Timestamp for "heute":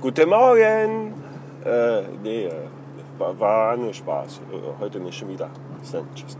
4.80-4.98